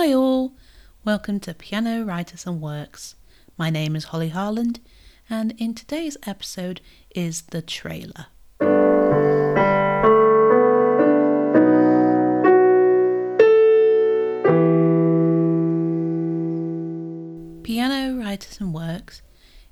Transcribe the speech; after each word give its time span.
Hi, 0.00 0.12
all. 0.12 0.52
Welcome 1.04 1.40
to 1.40 1.52
Piano 1.52 2.04
Writers 2.04 2.46
and 2.46 2.60
Works. 2.60 3.16
My 3.56 3.68
name 3.68 3.96
is 3.96 4.04
Holly 4.04 4.28
Harland, 4.28 4.78
and 5.28 5.52
in 5.58 5.74
today's 5.74 6.16
episode 6.24 6.80
is 7.16 7.42
the 7.50 7.62
trailer. 7.62 8.26
Piano 17.64 18.22
Writers 18.22 18.60
and 18.60 18.72
Works 18.72 19.22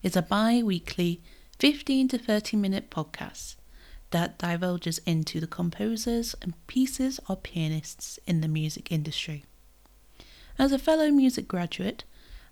is 0.03 0.17
a 0.17 0.23
bi 0.23 0.61
weekly 0.61 1.23
15 1.61 2.09
to 2.09 2.19
30 2.19 2.57
minute 2.57 2.91
podcast 2.91 3.55
that 4.11 4.41
divulges 4.41 4.99
into 5.07 5.39
the 5.39 5.47
composers 5.47 6.35
and 6.43 6.55
pieces 6.67 7.21
of 7.29 7.45
pianists 7.45 8.19
in 8.27 8.41
the 8.41 8.49
music 8.49 8.91
industry. 8.91 9.45
As 10.59 10.73
a 10.73 10.79
fellow 10.79 11.11
music 11.11 11.47
graduate, 11.47 12.05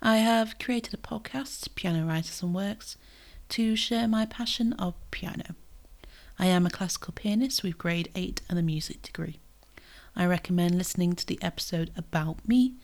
I 0.02 0.18
have 0.18 0.58
created 0.58 0.92
a 0.92 0.98
podcast, 0.98 1.74
Piano 1.74 2.06
Writers 2.06 2.42
and 2.42 2.54
Works, 2.54 2.98
to 3.48 3.76
share 3.76 4.06
my 4.06 4.26
passion 4.26 4.74
of 4.74 4.92
piano. 5.10 5.54
I 6.38 6.44
am 6.46 6.66
a 6.66 6.70
classical 6.70 7.14
pianist 7.14 7.62
with 7.62 7.78
grade 7.78 8.10
8 8.14 8.42
and 8.50 8.58
a 8.58 8.62
music 8.62 9.00
degree. 9.00 9.38
I 10.14 10.26
recommend 10.26 10.76
listening 10.76 11.14
to 11.14 11.26
the 11.26 11.38
episode 11.40 11.92
About 11.96 12.46
Me, 12.46 12.74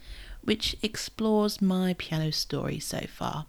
which 0.41 0.75
explores 0.83 1.61
my 1.61 1.95
piano 1.99 2.33
story 2.33 2.79
so 2.79 3.01
far. 3.01 3.45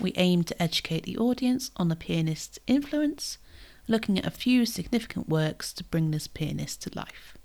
We 0.00 0.12
aim 0.16 0.42
to 0.44 0.60
educate 0.60 1.04
the 1.04 1.18
audience 1.18 1.70
on 1.76 1.90
the 1.90 1.96
pianist's 1.96 2.58
influence, 2.66 3.38
looking 3.86 4.18
at 4.18 4.26
a 4.26 4.32
few 4.32 4.66
significant 4.66 5.28
works 5.28 5.72
to 5.74 5.84
bring 5.84 6.10
this 6.10 6.26
pianist 6.26 6.82
to 6.82 6.90
life. 6.96 7.36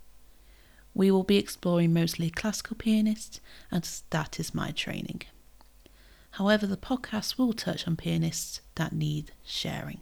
We 0.96 1.12
will 1.12 1.24
be 1.24 1.38
exploring 1.38 1.94
mostly 1.94 2.30
classical 2.30 2.78
pianists, 2.78 3.42
as 3.70 4.04
that 4.12 4.40
is 4.40 4.56
my 4.56 4.72
training. 4.72 5.24
However, 6.32 6.66
the 6.66 6.78
podcast 6.78 7.38
will 7.38 7.52
touch 7.52 7.86
on 7.86 7.98
pianists 7.98 8.62
that 8.76 8.94
need 8.94 9.34
sharing. 9.44 10.00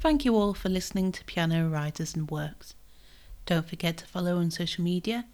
Thank 0.00 0.26
you 0.26 0.36
all 0.36 0.52
for 0.52 0.68
listening 0.68 1.10
to 1.12 1.24
Piano 1.24 1.68
Writers 1.68 2.14
and 2.14 2.30
Works. 2.30 2.74
Don't 3.46 3.66
forget 3.66 3.96
to 3.96 4.06
follow 4.06 4.36
on 4.36 4.50
social 4.50 4.84
media 4.84 5.24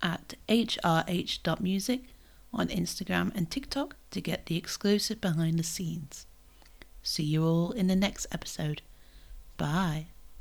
at 0.00 0.34
hrh.music 0.48 2.04
on 2.52 2.68
Instagram 2.68 3.34
and 3.34 3.50
TikTok 3.50 3.96
to 4.12 4.20
get 4.20 4.46
the 4.46 4.56
exclusive 4.56 5.20
behind 5.20 5.58
the 5.58 5.64
scenes. 5.64 6.26
See 7.04 7.22
you 7.22 7.44
all 7.44 7.70
in 7.72 7.86
the 7.86 7.94
next 7.94 8.26
episode. 8.32 8.80
Bye. 9.58 10.06